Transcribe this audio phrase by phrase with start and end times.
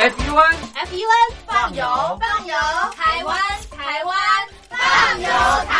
[0.00, 1.84] F U N F U N 放油
[2.18, 2.56] 放油，
[2.96, 3.36] 台湾
[3.70, 4.16] 台湾
[4.70, 5.28] 放油
[5.68, 5.79] 台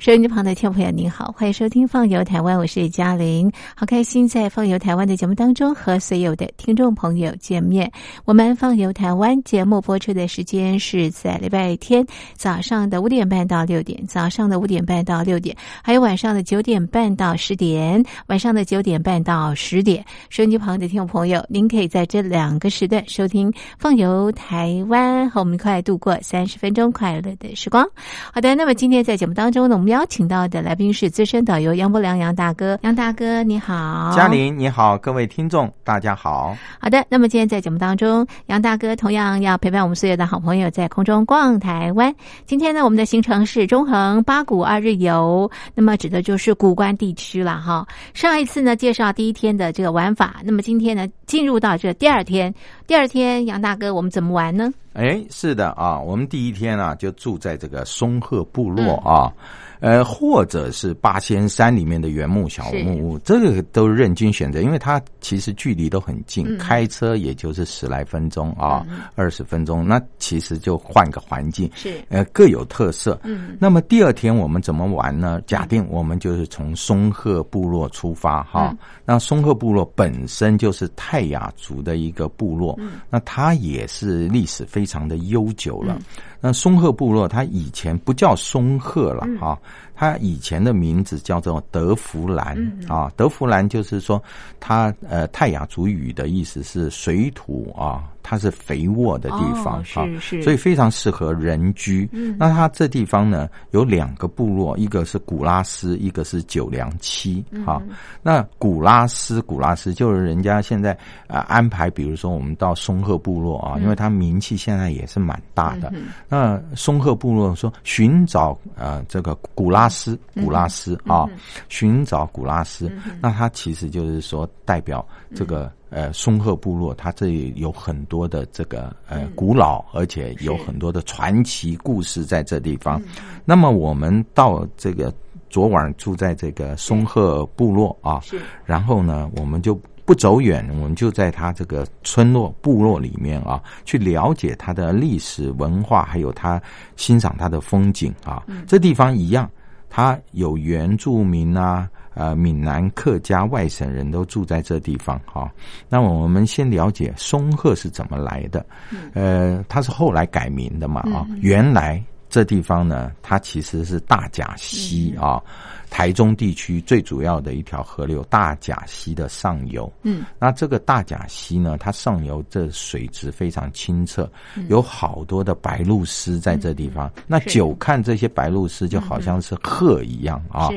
[0.00, 7.92] 收音机旁的听众朋友，您好，欢迎收听《放游台湾》，我是嘉玲，好开心在《放游台湾》的节目当中和所有的听众朋友见面。
[8.24, 12.02] 我们《放游台湾》节目播出的时间是在礼拜天
[12.34, 20.02] 早上的五点半到六点，早上的五点半到六点，还有晚上的九点半到十点，晚上的九点半到十点。
[20.30, 27.86] 收音机旁的听众朋友，您可以在这两个时段收听《放游台湾》，和我们一块度过三十分钟快乐的时光。
[28.32, 36.56] 好的，那么今天在节目当中呢，我们邀请到的来宾是资深导游杨伯良杨大哥，杨大哥你好，嘉玲你好，各位听众大家好。
[36.78, 42.14] 好的，那么今天在节目当中，杨大哥同样要陪伴我们所有的好朋友在空中逛台湾。
[42.46, 47.84] 今天呢，我们的行程是中横八股二日游，那么指的就是古关地区了哈。
[48.14, 52.54] 上一次呢介绍第一天的这个玩法，那么今天呢进入到这第二天，
[52.90, 54.68] 第二天杨大哥我们怎么玩呢？
[54.94, 59.32] 哎，是的啊，我们第一天啊就住在这个松鹤部落啊。
[59.78, 73.18] 呃，或者是八仙山里面的原木小木屋，这个都任君选择，因为它其实距离都很近，开车也就是十来分钟啊，二十分钟，那其实就换个环境，是呃各有特色。
[73.22, 75.40] 嗯，那么第二天我们怎么玩呢？
[75.46, 82.78] 假定我们就是从松鹤部落出发哈，那松鹤部落本身就是泰雅族的一个部落，
[83.08, 85.98] 那它也是历史非常的悠久了。
[86.40, 89.58] 那松鹤部落，它以前不叫松鹤了哈，
[89.94, 92.56] 它以前的名字叫做德福兰
[92.88, 93.12] 啊。
[93.16, 94.22] 德福兰就是说，
[94.58, 98.04] 它呃泰雅族语的意思是水土啊。
[98.22, 100.04] 它是肥沃的地方啊，
[100.42, 102.08] 所以非常适合人居。
[102.38, 107.42] 那它这地方呢，有两个部落，一个是古拉斯，一个是九良七。
[107.64, 107.82] 哈，
[108.22, 110.96] 那古拉斯，古拉斯就是人家现在
[111.26, 115.90] 啊安排，比如说我们到松鹤部落啊，因为它名气现在也是蛮大的。
[116.30, 121.28] 那松鹤部落说寻找呃这个古拉斯，古拉斯啊，
[121.68, 125.70] 寻找古拉斯，那它其实就是说代表这个。
[125.92, 133.02] 呃，松鹤部落，它这里有很多的这个呃古老，而且有很多的传奇故事在这地方。
[133.44, 135.12] 那么我们到这个
[135.48, 138.22] 昨晚住在这个松鹤部落啊，
[138.64, 139.74] 然后呢，我们就
[140.10, 146.60] 不走远，我们就在他这个村落部落里面啊，去了解他的历史文化，还有他
[146.96, 148.42] 欣赏他的风景啊。
[148.66, 149.48] 这地方一样，
[149.88, 151.88] 它有原住民啊。
[152.14, 155.48] 呃，闽南客家外省人都住在这地方哈。
[155.88, 158.66] 那我们先了解松鹤是怎么来的。
[159.14, 161.24] 呃，它是后来改名的嘛啊。
[161.40, 165.42] 原来这地方呢，它其实是大甲溪啊。
[165.90, 174.30] 台中地区最主要的一条河流大甲溪的上游，嗯，那这个大甲溪呢，它上游这水质非常清澈，
[174.68, 177.10] 有好多的白鹭鸶在这地方。
[177.26, 180.68] 那久看这些白鹭鸶就好像是鹤一样啊，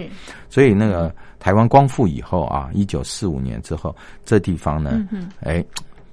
[0.49, 5.07] 所以那个台湾光复以后啊，一九四五年之后，这地方呢，
[5.41, 5.63] 哎，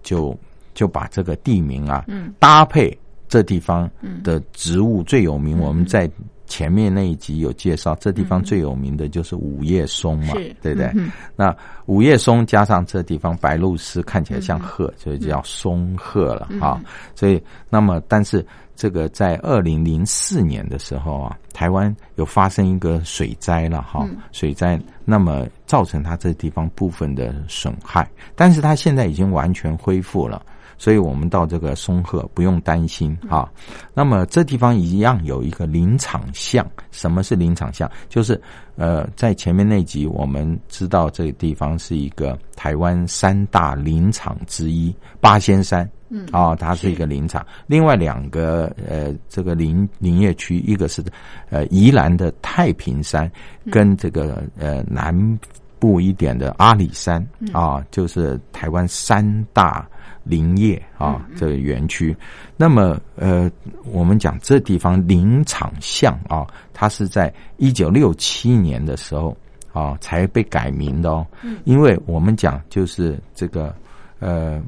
[0.02, 0.38] 就
[0.74, 2.04] 就把这个地名啊，
[2.38, 2.94] 搭配
[3.30, 3.90] 这地方
[4.22, 6.10] 的植物最有名，我们在。
[6.46, 10.92] 前面那一集有介绍，这地方最有名的就是五叶松嘛，对不对？
[11.36, 16.82] 那五叶松加上这地方白鹭鸶看起来像鹤，就叫松鹤了哈。
[17.14, 18.44] 所以，那么但是
[18.80, 30.42] 这个在二零零四年的时候啊，台湾有发生一个水灾了哈，水灾，那么造成它这地方部分的损害，但是它现在已经完全恢复了。
[30.78, 33.46] 所以我们到这个松鹤不用担心啊。
[33.92, 36.66] 那么这地方一样有一个林场巷。
[36.90, 37.90] 什么是林场巷？
[38.08, 38.40] 就是
[38.76, 45.86] 呃，在前面那集我们知道这个地方是一个台湾三大林场之一——八仙山。
[46.10, 47.46] 嗯啊，它是一个林场。
[47.66, 51.02] 另外两个呃，这个林林业区，一个是
[51.48, 53.30] 呃宜兰的太平山，
[53.70, 55.14] 跟这个呃南
[55.78, 59.88] 部一点的阿里山啊，就是台湾三大。
[60.22, 62.14] 林业啊，这个园区，
[62.54, 63.50] 那么呃，
[63.86, 69.34] 我们讲这地方林场巷啊，它是在一九六七年的时候
[69.72, 71.26] 啊才被改名的哦。
[71.64, 73.74] 因为我们讲就是这个
[74.18, 74.62] 呃，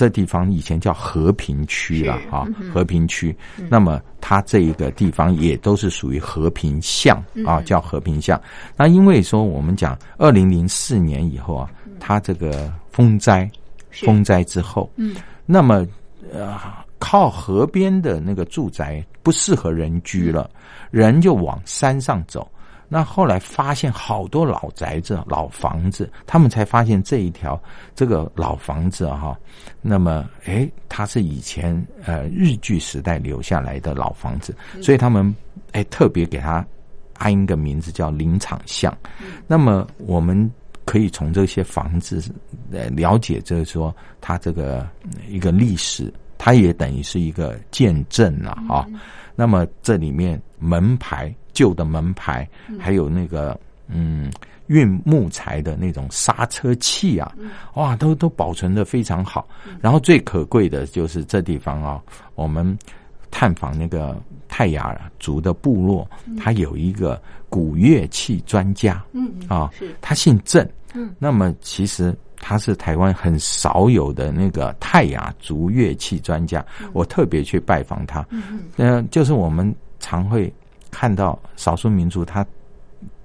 [0.00, 3.36] 这地方以前叫和平区了啊，和平区。
[3.68, 8.40] 那么它这一个地方也都是属于和平巷啊，叫和平巷。
[8.78, 13.46] 那因为说我们讲二零零四年以后啊，它这个风灾。
[13.92, 15.84] 风灾之后，嗯，那么
[16.32, 16.56] 呃，
[17.00, 20.48] 靠河边的那个住宅不适合人居了，
[20.92, 22.48] 人就往山上走。
[22.92, 27.58] 那后来发现好多老宅子、老房子，他们才发现这一条
[27.94, 29.38] 这个老房子哈，
[29.80, 31.72] 那么哎，它是以前
[32.04, 34.52] 呃日据时代留下来的老房子，
[34.82, 35.32] 所以他们
[35.70, 36.66] 哎特别给它
[37.14, 38.92] 安一个名字叫林场巷。
[39.46, 40.50] 那么我们
[40.84, 42.20] 可以从这些房子
[42.72, 44.84] 呃了解，就是说它这个
[45.28, 48.84] 一个历史，它也等于是一个见证了啊。
[49.36, 51.32] 那么这里面门牌。
[51.60, 52.48] 旧的门牌，
[52.78, 54.32] 还有那个嗯
[54.68, 57.30] 运木材的那种刹车器啊，
[57.74, 59.46] 哇，都都保存的非常好。
[59.78, 62.00] 然后最可贵的就是这地方啊，
[62.34, 62.78] 我们
[63.30, 64.18] 探访那个
[64.48, 67.20] 泰雅族的部落，他有一个
[67.50, 69.70] 古乐器专家，嗯啊，
[70.00, 76.64] 他姓郑，嗯，那么其实他是台湾很少有的那个泰雅族乐器专家，
[76.94, 80.50] 我特别去拜访他，嗯嗯，就是我们常会。
[80.90, 82.44] 看到少数民族他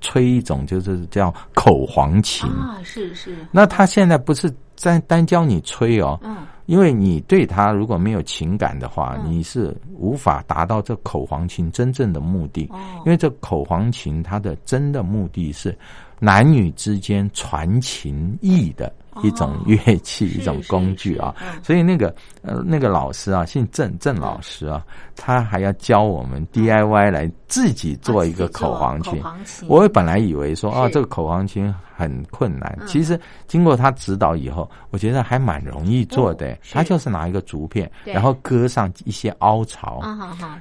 [0.02, 3.36] 吹一种就是叫口簧琴啊，是是。
[3.52, 12.70] 那他现在不是单单教你吹哦，嗯，因为你对他如果没有情感的话，你是无法达到这口簧琴真正的目的。
[12.72, 15.76] 哦，因为这口簧琴它的真的目的是
[16.20, 18.94] 男女之间传情意的。
[19.24, 21.34] 一种乐器，一种工具啊，
[21.64, 24.84] 所以那个呃，那个老师啊，姓郑，郑老师啊，
[25.16, 29.22] 他还要教我们 DIY 来自己做一个口簧琴。
[29.68, 36.58] 我本来以为说啊，这个口簧琴很困难，其实经过他指导以后，我觉得还蛮容易做的。
[36.72, 40.02] 他就是拿一个竹片，然后割上一些凹槽，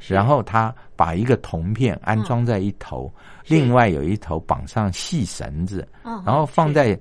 [0.06, 3.12] 然后他把一个铜片安装在一头，
[3.48, 6.98] 另外有一头绑上细绳子，然后放在。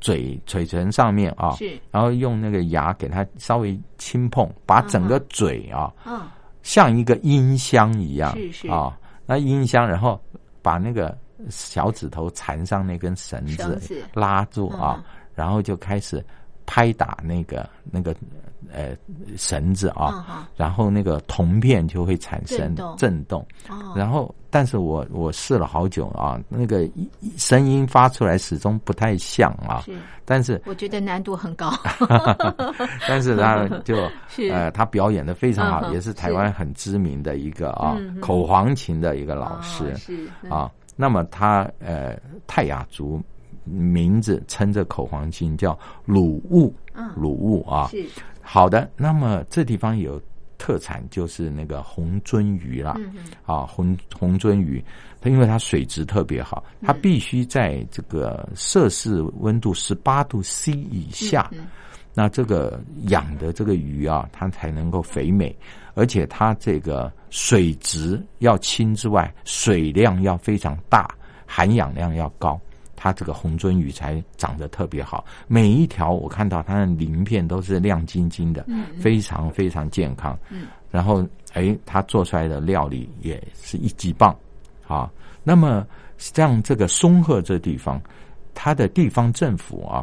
[0.00, 6.22] 嘴嘴唇上面啊，是，然后用那个牙给它稍微轻碰，把整个嘴啊，嗯，
[6.62, 8.68] 像一个音箱一样，是是。
[8.68, 10.20] 啊，那音箱，然后
[10.62, 11.16] 把那个
[11.48, 15.04] 小指头缠上那根绳子，拉住啊，
[15.34, 16.24] 然后就开始
[16.66, 18.14] 拍打那个那个。
[18.72, 18.96] 呃，
[19.36, 23.46] 绳子啊，然后那个铜片就会产生震动，
[23.94, 26.88] 然后，但是我我试了好久啊，那个
[27.36, 29.82] 声音发出来始终不太像啊。
[29.84, 31.72] 是，但是我觉得难度很高。
[33.06, 34.10] 但是他就
[34.50, 40.68] 呃，他表演的非常好，也是台湾很知名的一个啊口簧琴的一个老师是啊。
[40.96, 43.22] 那么他呃泰雅族
[43.64, 46.74] 名字称这口黄琴叫鲁物，
[47.16, 47.88] 鲁物啊。
[47.88, 48.04] 是。
[48.40, 50.20] 好的，那么这地方有
[50.58, 52.94] 特产就是那个红鳟鱼啦，
[53.46, 54.84] 啊红红鳟鱼，
[55.20, 61.50] 它因为它水质特别好，它必须在这个摄氏温度十八度 C 以下，
[62.12, 62.78] 那这个
[63.08, 65.56] 养的这个鱼啊，它才能够肥美，
[65.94, 71.08] 而且它这个水质要清之外，水量要非常大，
[71.46, 72.60] 含氧量要高。
[73.04, 78.64] 它这个红鳟鱼才长得特别好，每一条我看到它的鳞片都是亮晶晶的，
[78.98, 80.34] 非常非常健康。
[80.48, 81.22] 嗯，然后
[81.52, 84.34] 哎，它做出来的料理也是一级棒。
[84.88, 85.12] 啊，
[85.42, 85.86] 那么
[86.16, 88.00] 像这个松鹤这地方，
[88.54, 90.02] 它的地方政府啊，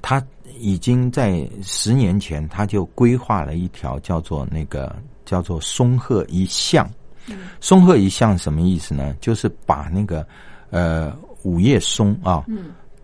[0.00, 0.20] 它
[0.58, 4.92] 已经在十年前它就规划了一条叫做那个
[5.24, 6.90] 叫做松鹤一巷。
[7.60, 9.16] 松鹤一巷什么意思呢？
[9.20, 10.26] 就是把那个
[10.70, 11.16] 呃。
[11.42, 12.44] 五叶松啊，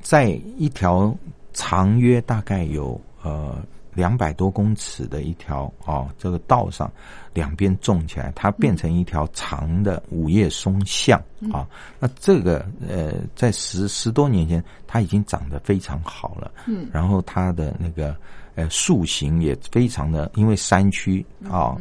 [0.01, 1.15] 在一条
[1.53, 3.57] 长约大概有呃
[3.95, 6.91] 两百多公尺的一条啊这个道上，
[7.35, 11.21] 两边种起来，它变成一条长的五叶松巷
[11.53, 11.67] 啊。
[11.99, 16.51] 那这个呃，在十十多年前，它已经长得非常好了。
[16.67, 18.15] 嗯，然后它的那个
[18.55, 21.77] 呃树形也非常的，因为山区啊，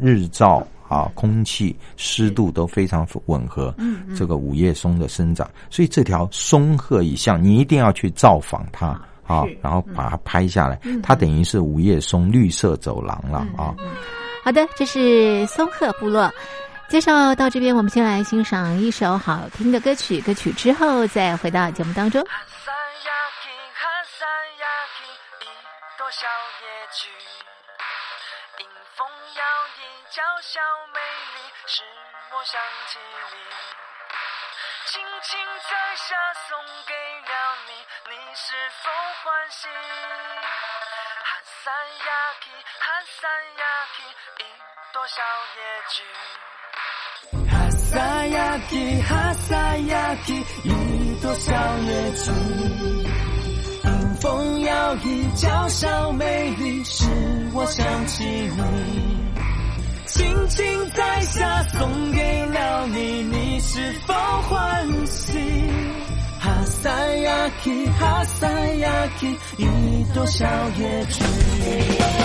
[0.00, 0.66] 日照。
[0.92, 8.88] 啊，空气湿度都非常吻合，嗯，这个五叶松的生长，所以这条松鹤一巷，你一定要去造访它
[9.26, 13.74] 啊，然后把它拍下来，它等于是五叶松绿色走廊了啊。
[14.44, 16.30] 好的，这是松鹤部落。
[16.90, 22.22] 介绍到这边，我们先来欣赏一首好听的歌曲，歌曲之后再回到节目当中。
[30.12, 30.60] 娇小
[30.92, 31.80] 美丽，使
[32.36, 32.60] 我想
[32.92, 33.00] 起
[33.32, 33.36] 你，
[34.84, 36.12] 轻轻摘下
[36.48, 37.32] 送给了
[37.66, 37.72] 你，
[38.10, 38.52] 你是
[38.82, 38.92] 否
[39.24, 39.72] 欢喜？
[41.24, 41.72] 哈萨
[42.04, 42.44] 雅琪，
[42.78, 43.24] 哈萨
[43.56, 43.64] 雅
[43.96, 44.04] 琪，
[44.36, 44.44] 一
[44.92, 45.16] 朵小
[45.56, 45.96] 野菊。
[47.48, 48.36] 哈萨雅
[48.68, 50.28] 琪，哈萨雅琪，
[50.68, 50.70] 一
[51.22, 52.28] 朵小野菊。
[53.84, 53.88] 迎
[54.20, 57.06] 风摇曳，娇小美丽，使
[57.54, 59.21] 我想起你。
[60.22, 65.32] 轻轻摘下送给了你，你是否欢喜？
[66.38, 70.46] 哈萨雅琪，哈萨雅琪，一朵小
[70.78, 72.21] 野菊。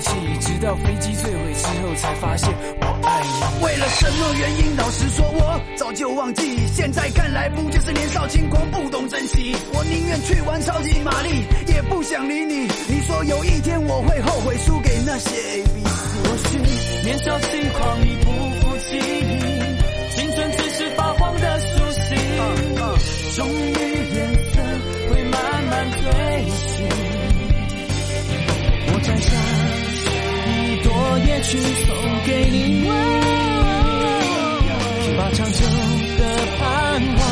[0.00, 2.48] 直到飞机坠毁之后才发现
[2.80, 3.64] 我爱你。
[3.64, 4.76] 为了什么原因？
[4.76, 6.66] 老实说，我早就忘记。
[6.74, 9.56] 现在看来，不就是年少轻狂，不懂珍惜。
[9.72, 12.68] 我宁愿去玩超级玛丽，也不想理你。
[12.88, 16.08] 你说有一天我会后悔输给那些 A B C。
[16.24, 16.58] 或许
[17.04, 22.16] 年少轻狂已不复记忆，青春只是发黄的书信。
[23.36, 23.87] 终于。
[31.42, 31.94] 去送
[32.26, 32.84] 给你，
[35.16, 35.60] 把长久
[36.18, 36.22] 的
[36.58, 36.62] 盼
[37.16, 37.22] 望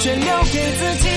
[0.00, 1.13] 全留给自己。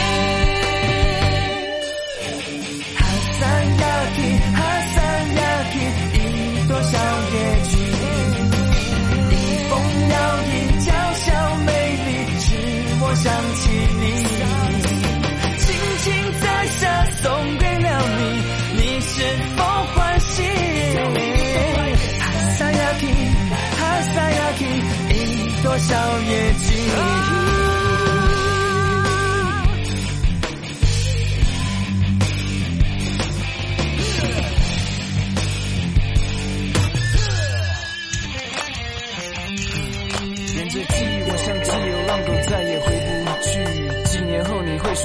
[25.80, 26.88] 小野菊。
[26.88, 27.37] 沿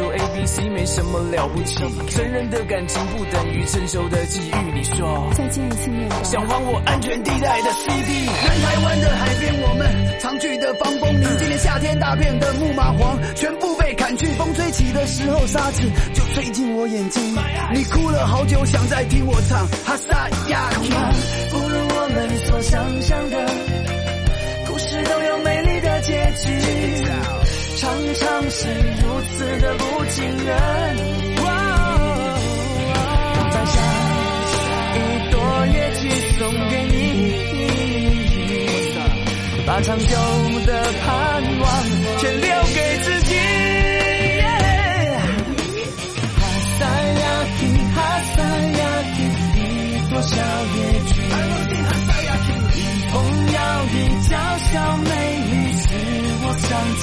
[0.02, 1.76] 说 A B C 没什么了不起，
[2.10, 4.72] 成人的感情不等于成熟的际遇。
[4.74, 8.26] 你说再见一次面包，想还我安全地带的 C D。
[8.26, 15.82] 南台湾的海边，我们常去的防风林，今年夏天大片的木马黄全部被砍去，风吹起的时候沙子
[16.12, 17.22] 就吹进我眼睛。
[17.72, 20.82] 你哭了好久，想再听我唱哈萨亚克。
[21.52, 23.46] 不如我们所想象的
[24.66, 26.50] 故事都有美丽的结局。
[27.74, 31.40] 常常是如此的不尽人意。
[33.50, 33.76] 摘下
[34.94, 34.98] 一
[35.30, 35.34] 朵
[35.72, 36.02] 野菊
[36.38, 36.94] 送给你，
[39.66, 40.04] 把长久
[40.66, 40.70] 的
[41.02, 41.08] 盼
[41.60, 41.66] 望
[42.18, 43.30] 全留给自己。
[46.36, 46.40] 哈
[46.78, 46.80] 萨
[47.20, 47.24] 雅
[47.56, 47.60] 琪，
[47.94, 47.96] 哈
[48.34, 48.38] 萨
[48.78, 48.80] 雅
[49.14, 50.30] 琪，一朵小
[50.76, 50.78] 野
[51.08, 51.14] 菊，
[53.10, 53.14] 风
[53.52, 53.56] 摇
[53.92, 53.94] 曳，
[54.28, 55.08] 娇小美
[55.50, 55.84] 丽，使
[56.44, 57.02] 我想起。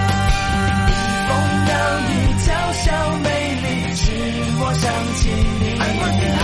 [2.83, 3.29] 小美
[3.61, 4.11] 丽使
[4.59, 5.29] 我想起
[5.61, 6.40] 你。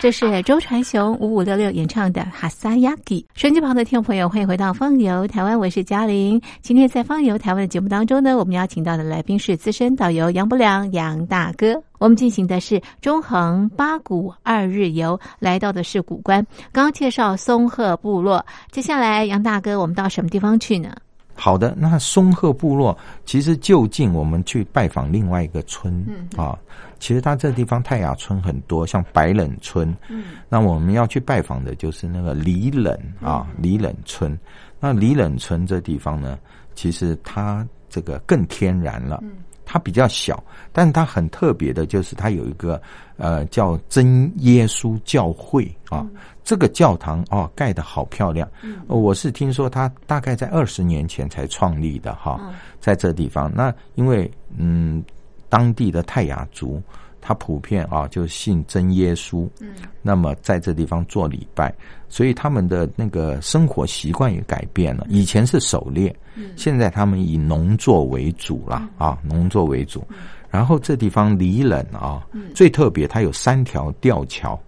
[0.00, 3.20] 这是周传雄五五六六演唱的《哈萨雅吉》。
[3.38, 6.40] 手机旁的听众朋友，欢迎回到《放游台湾》，我是嘉玲。
[6.62, 11.82] 今天在《放游台湾》的节目当中呢，我们邀请到的来宾是资深导游杨不良杨大哥。
[11.98, 16.46] 我们进行的是中横八股二日游，来到的是古关。
[16.72, 20.94] 刚介绍松鹤部落，接下来杨大哥，我们到什么地方去呢？
[21.40, 26.04] 好的，那松鹤部落其实就近我们去拜访另外一个村
[26.36, 26.58] 啊。
[26.98, 29.96] 其实它这地方泰雅村很多，像白冷村。
[30.10, 34.38] 嗯，那我们要去拜访的就是那个李冷啊，李冷村。
[34.78, 36.38] 那李冷村这地方呢，
[36.74, 39.24] 其实它这个更天然了。
[39.70, 42.80] 嗯，它比较小，但是它很特别的，就是它有一个
[43.16, 46.06] 呃叫真耶稣教会啊。
[46.42, 48.48] 这个教堂哦盖的好漂亮。
[48.62, 52.40] 嗯，我是听说它大概在二十年前才创立的哈，
[52.80, 53.50] 在这地方。
[53.54, 55.04] 那因为嗯。
[55.52, 56.80] 当地的泰雅族，
[57.20, 59.68] 他普遍啊就信真耶稣，嗯，
[60.02, 61.74] 那么在这地方做礼拜，
[62.08, 65.06] 所以他们的那个生活习惯也改变了。
[65.08, 70.02] 以前是狩猎，嗯，现在他们以农作为主了啊，农作为主。
[70.50, 74.60] 然后这地方离冷啊，最特别，它有三条吊桥。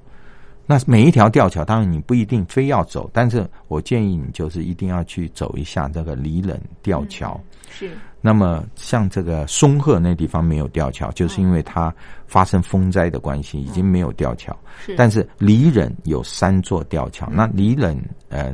[0.73, 7.39] 那每一条吊桥，当然你不一定非要走，但是我建议你就是一定要去走一下这个里冷吊桥。
[7.71, 7.91] 是。
[8.23, 11.95] 那么像这个松鹤那地方没有吊桥，就是因为它
[12.27, 14.57] 发生风灾的关系，已经没有吊桥。
[14.83, 14.95] 是。
[14.97, 18.01] 但是里冷有三座吊桥，那里冷
[18.31, 18.51] 呃。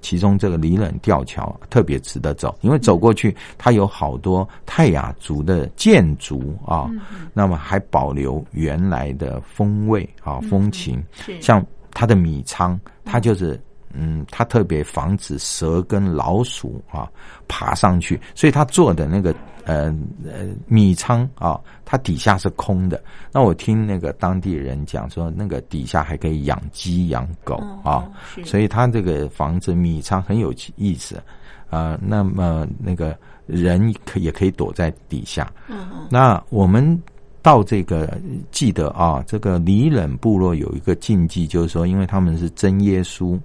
[0.00, 6.90] 其中这个里冷吊桥特别值得走，因为走过去它有好多泰雅族的建筑啊，
[7.32, 11.02] 那么还保留原来的风味啊风情，
[11.40, 13.60] 像它的米仓，它就是
[13.92, 17.08] 嗯，他特别防止蛇跟老鼠啊
[17.48, 19.34] 爬上去，所以他做的那个。
[19.66, 19.92] 呃
[20.24, 23.02] 呃，米仓啊，它底下是空的。
[23.32, 28.08] 那我听那个当地人讲说，那个底下还可以养鸡养狗啊，
[28.44, 31.20] 所以他这个房子米仓很有意思
[31.68, 31.98] 啊。
[32.00, 35.52] 那么那个人可也可以躲在底下。
[36.08, 37.02] 那我们
[37.42, 38.16] 到这个
[38.52, 43.36] 记得啊，这个里冷部落有一个禁忌，就是说，因为他们是真耶稣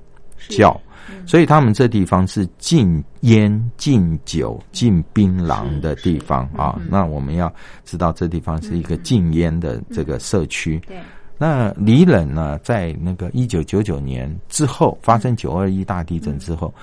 [0.49, 0.79] 教。
[1.25, 6.79] 所以他们这地方是禁烟、禁酒、禁槟榔的地方啊。
[6.89, 10.79] 那我们要知道，这地方是一个禁烟的这个社区。
[10.87, 10.97] 对。
[11.37, 16.73] 那李冷呢，在那个一九九九年之后发生九二一大地震之后，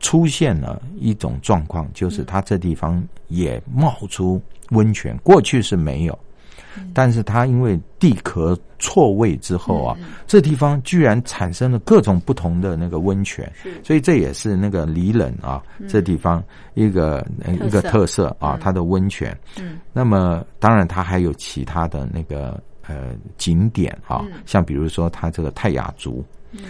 [0.00, 6.18] 出现了一种状况，就是他这地方也冒出温泉，过去是没有。
[6.94, 13.50] 但是它因为地壳错位之后啊，这地方居然产生了各种不同的那个温泉，
[13.84, 16.42] 所以这也是那个里冷啊，这地方
[16.74, 19.36] 一个一个特色啊，它的温泉。
[19.58, 26.60] 嗯，那么当然它还有其他的那个呃景点啊，像比如说它这个泰雅族，嗯，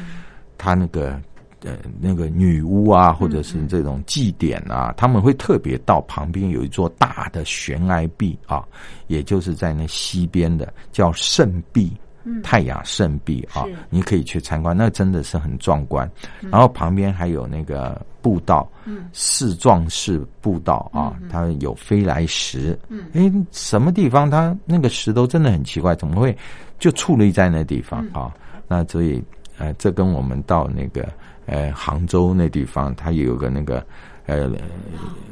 [0.59, 1.21] 它那个。
[1.63, 8.65] 呃，那个女巫啊，或者是这种祭典啊，他们会特别到旁边有一座大的悬崖壁啊，
[9.09, 11.93] 也就是在那西边的叫圣壁，
[12.43, 16.11] 泰雅圣壁啊，你可以去参观，那真的是很壮观。
[16.51, 19.09] 然后旁边还有那个步道，嗯。
[19.13, 22.79] 四壮士步道啊，它有飞来石，
[23.13, 24.31] 哎，什么地方？
[24.31, 26.37] 它那个石头真的很奇怪，怎么会
[26.79, 28.33] 就矗立在那地方啊？
[28.69, 29.23] 那所以
[29.61, 31.09] 呃，这跟我们到那个。
[31.47, 33.85] 呃，杭州那地方，它有个那个，
[34.27, 34.49] 呃，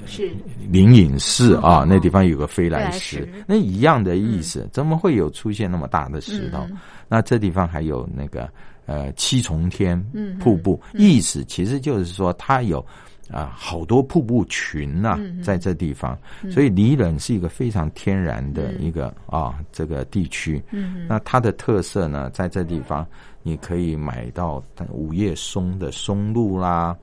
[0.05, 0.33] 是
[0.69, 6.67] 灵隐寺啊，那地方有个飞来石，那一样的意思，怎么会有出现那么大的石头？
[7.09, 8.49] 那这地方还有那个
[8.85, 10.03] 呃七重天
[10.41, 12.85] 瀑布，意思其实就是说它有
[13.31, 16.19] 啊好多瀑布群呐，在这地方，
[16.51, 20.63] 所以离冷是一个非常天然的一个啊这个地区。
[21.09, 23.07] 那它的特色呢，在这地方。
[23.45, 26.95] 你可以买到五叶松的松露啦，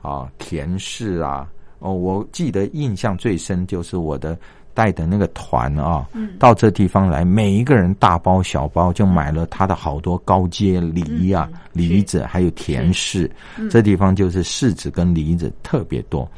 [0.00, 4.36] 啊，甜柿啊，哦，我记得印象最深就是我的
[4.74, 6.06] 带的那个团啊，
[6.38, 13.30] 到这地方来，每一个人大包小包就买了他的好多高阶梨啊，梨子还有甜柿，
[13.70, 16.30] 这地方就是柿子跟梨子特别多。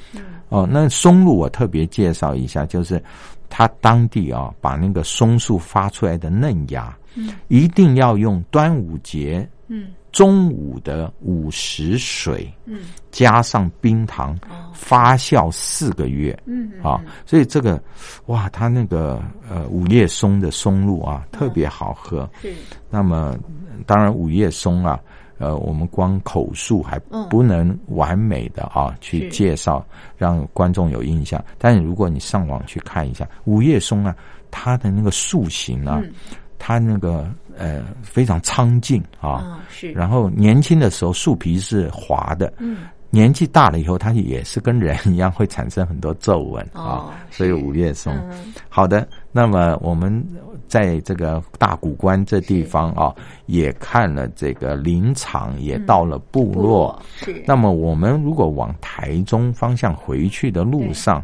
[0.49, 3.03] 哦，那松露我特别介绍一下，就是
[3.49, 6.97] 他当地啊，把那个松树发出来的嫩芽，
[7.49, 9.49] 一定要用端午节。
[9.69, 14.39] 嗯，中午的午时水，嗯，加上冰糖，
[14.73, 17.83] 发酵四个月，嗯，啊，所以这个，
[18.27, 22.31] 哇，它那个呃五叶松的松露啊，特别好喝。
[22.41, 22.55] 是，
[22.89, 23.37] 那么
[23.87, 25.01] 当然五叶松啊，
[25.39, 26.97] 呃，我们光口述还
[27.29, 29.85] 不能完美的啊去介绍，
[30.17, 31.45] 让观众有印象。
[31.59, 34.15] 但是如果你上网去看一下五叶松啊，
[34.49, 36.01] 它的那个塑形啊。
[36.67, 39.93] 它那个呃非常苍劲啊，是。
[39.93, 47.11] 然后年轻的时候树皮是滑的，嗯，年纪大了以后，它也是跟人一样会产生很多皱纹啊。
[47.31, 48.19] 所以五叶松，
[48.71, 49.07] 好的。
[49.31, 50.25] 那么我们
[50.67, 56.99] 在这个大古关这地方啊，也看了这个林场，也到了部落。
[57.15, 57.43] 是。
[57.47, 61.23] 那么我们如果往台中方向回去的路上，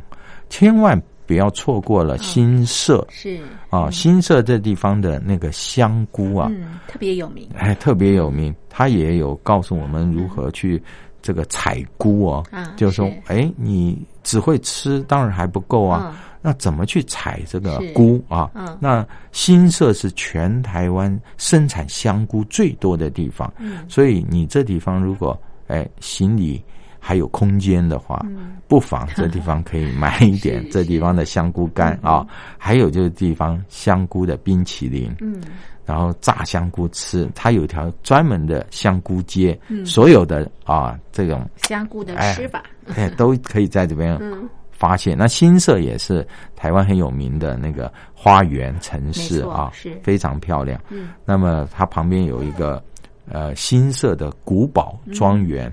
[0.50, 1.00] 千万
[1.31, 3.07] 不要错过了新社。
[3.09, 3.38] 是。
[3.69, 6.51] 啊，新社这地方的那个香菇啊，
[6.88, 7.49] 特别有名。
[7.57, 8.53] 哎，特别有名。
[8.69, 10.83] 他也有告诉我们如何去
[11.23, 12.45] 这个采菇哦。
[12.51, 12.75] 啊。
[12.77, 16.21] 就是说，哎，你只会吃，当然还不够啊。
[16.43, 18.51] 那怎么去采这个菇啊？
[18.57, 26.61] 嗯，那新社是全台湾生产香菇最多的地方，嗯，所以你这地方如果哎行李
[27.01, 28.25] 还有空间的话，
[28.69, 32.25] 不妨这地方可以买一点 这地方的香菇干啊，
[32.59, 35.41] 还有就是地方香菇的冰淇淋，嗯，
[35.85, 42.63] 然后炸香菇吃，它有条专门的香菇街，嗯，所有的啊这种香菇的吃法，
[42.95, 44.17] 哎都可以在这边。
[44.23, 44.49] 嗯。
[44.73, 45.15] 发现。
[45.15, 49.95] 那新社也是台湾很有名的那个花园城市啊，是。
[50.03, 50.81] 非常漂亮。
[50.89, 52.83] 嗯，那么它旁边有一个
[53.29, 55.71] 呃新社的古堡庄园，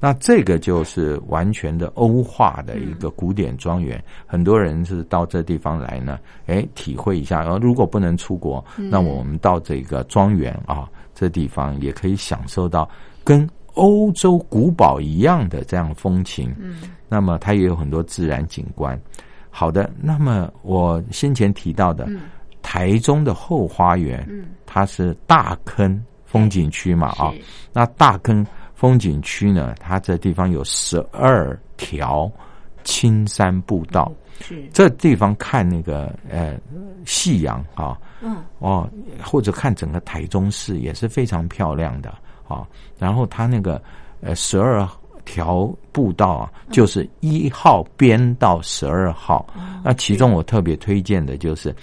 [0.00, 4.02] 那这个就是完全的欧化的一个古典庄园。
[4.26, 7.40] 很多人是到这地方来呢，哎，体会一下。
[7.40, 12.88] 然后如果不能出国，那我们到这个庄园啊，这地方也可以享受到
[13.24, 13.48] 跟。
[13.74, 19.00] 欧洲古堡一样的这样风情，嗯，那么它也有很多自然景观。
[19.50, 22.08] 好的，那么我先前提到的
[22.60, 27.32] 台中的后花园，嗯，它是大坑风景区嘛，啊，
[27.72, 28.44] 那大坑
[28.78, 32.30] 风景区呢，它这地方有十二条
[32.84, 36.56] 青山步道，是这地方看那个呃
[37.04, 38.88] 夕阳啊，嗯，哦，
[39.20, 42.14] 或者看整个台中市也是非常漂亮的。
[42.46, 42.64] 啊，
[42.96, 43.82] 然后它那个
[44.20, 44.88] 呃十二
[45.24, 49.44] 条步道啊，就是一号边到十二号。
[49.84, 51.74] 那其中我特别推荐的就是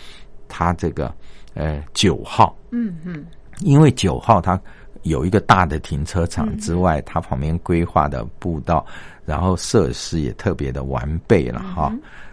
[0.47, 1.13] 它这个
[1.55, 2.57] 呃九号。
[2.71, 3.25] 嗯嗯，
[3.59, 4.59] 因为九号它
[5.05, 8.85] 有一个大的停车场之外，它旁边规划的步道，
[9.25, 11.91] 然后设施也特别的完备了哈。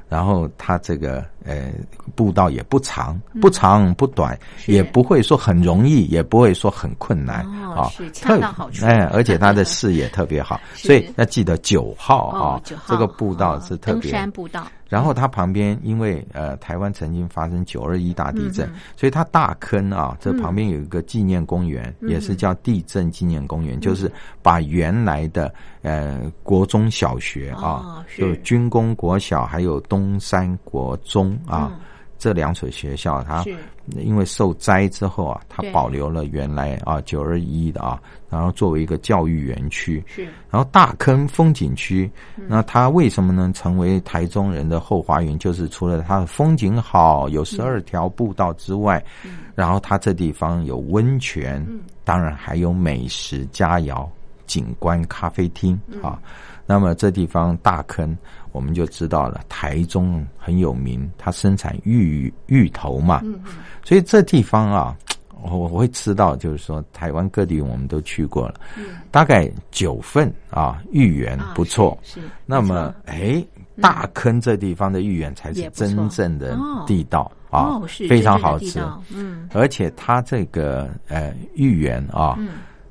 [0.08, 1.70] 然后它这个呃
[2.14, 8.85] 步道也不长，不长不短，也不会说很容易，也不会说很困难啊，恰到好处。
[8.85, 14.66] 哎，而且它的视野特别好， 所以要记得九号啊，这个步道是特别登山步道。
[14.92, 25.50] 然后它旁边，因为呃，台湾曾经发生九二一大地震，所以它大坑啊，这旁边有一个纪念公园，也是叫地震纪念公园，就是把原来的
[25.81, 31.72] 呃国中小学啊，就军工国小还有东山国中啊。
[32.22, 33.44] 这两所学校，它
[33.96, 40.00] 因为受灾之后啊，它保留了原来啊九二一的啊，然后作为一个教育园区。
[40.06, 42.08] 是，然后大坑风景区，
[42.46, 45.37] 那它为什么能成为台中人的后花园？
[45.37, 49.04] 就是除了它的风景好，有十二条步道之外，
[49.56, 51.66] 然后它这地方有温泉，
[52.04, 54.06] 当然还有美食佳肴、
[54.46, 56.18] 景观咖啡厅啊。
[56.66, 58.16] 那么这地方大坑。
[58.52, 63.22] 我们就知道了，台中很有名，它生产芋芋头嘛，
[63.83, 64.94] 所以这地方啊，
[65.40, 68.61] 我我会吃到，就是说台湾各地我们都去过了，
[69.11, 72.20] 大概九份啊芋圆不错，是。
[72.44, 73.42] 那么哎，
[73.81, 76.55] 大坑这地方的芋圆才是真正的
[76.87, 78.83] 地道啊，非常好吃，
[79.14, 82.38] 嗯，而且它这个呃芋圆啊，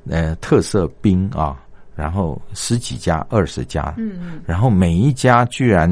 [0.10, 1.58] 呃特色冰啊。
[1.94, 5.88] 然后十几家、二十家，嗯嗯，然后每一家居然，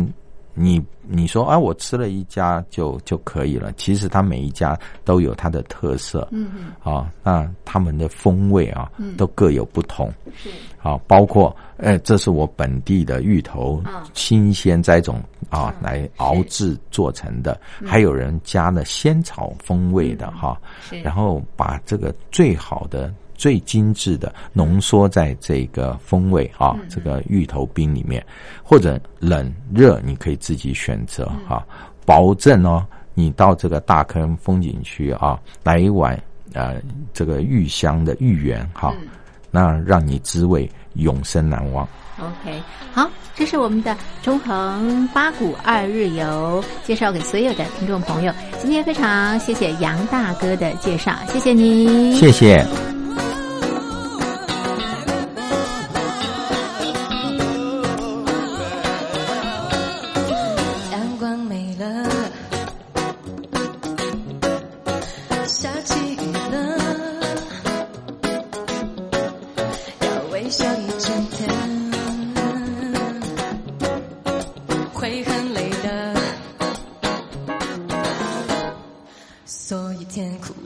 [0.56, 3.72] 你你说啊，我吃了一家就就可以了。
[3.74, 10.50] 其实它每一家都有它的特色，嗯嗯，啊，那他们的风味啊，都各有不同，是，
[10.82, 20.60] 啊，包括，哎，这是我本地的芋头，新鲜栽种啊，来熬制做成的，还有人加了仙草风味的哈，
[21.04, 23.13] 然后把这个最好的。
[23.39, 28.23] 最精致的浓缩在这个风味啊，这个芋头冰里面，
[28.62, 31.65] 或者冷热你可以自己选择哈，
[32.06, 36.21] 保证哦，你到这个大坑风景区啊，来一碗
[36.52, 36.75] 呃
[37.13, 38.93] 这个芋香的芋圆哈，
[39.49, 41.88] 那让你滋味永生难忘。
[42.19, 48.34] OK，好，这是我们的中横八股二日游，介绍给所有的听众朋友。
[48.60, 52.99] 今天非常谢谢杨大哥的介绍，谢谢你，谢谢。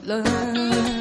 [0.06, 0.93] learn.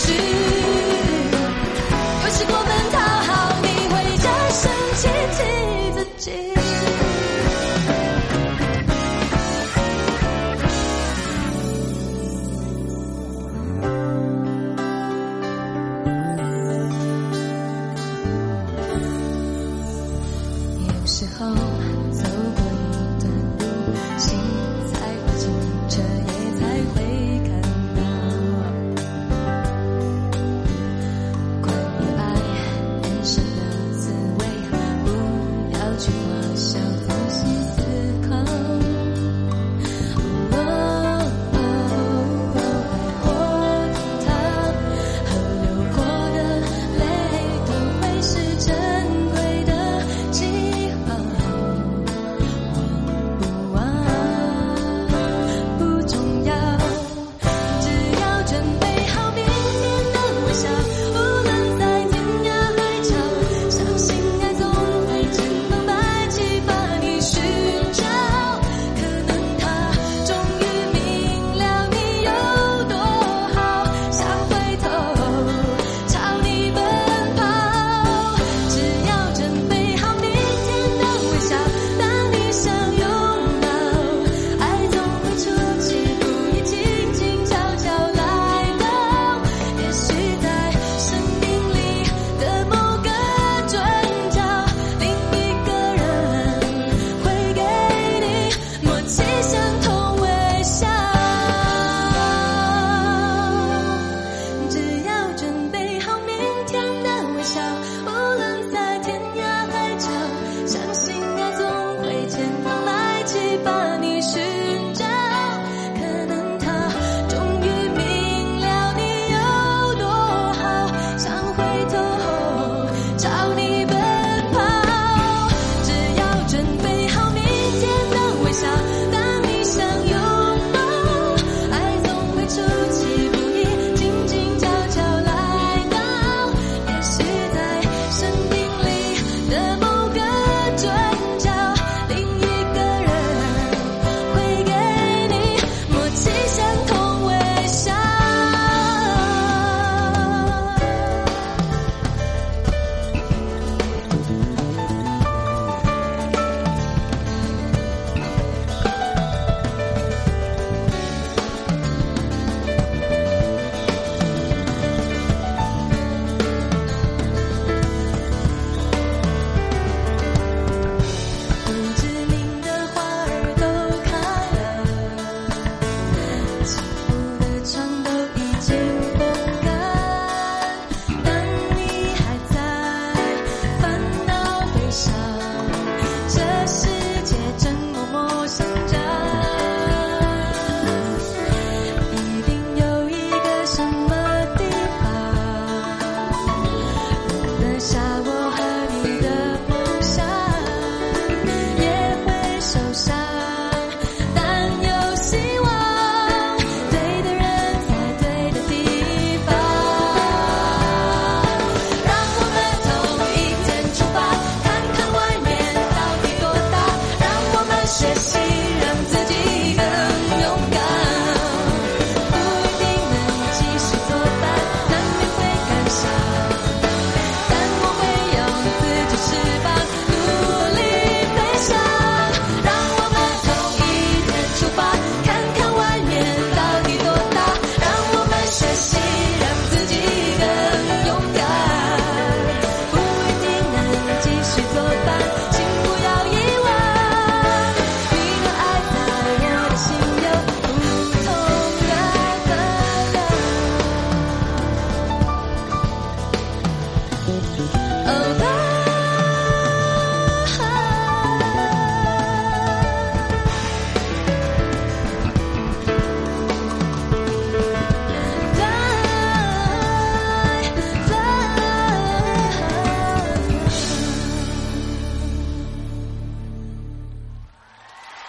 [0.00, 0.47] 我